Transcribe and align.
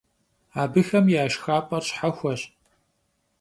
Абыхэм 0.61 1.05
я 1.21 1.23
шхапӀэр 1.33 1.83
щхьэхуэщ. 1.87 2.41